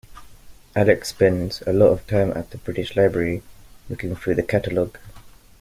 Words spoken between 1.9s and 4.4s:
of time at the British Library, looking through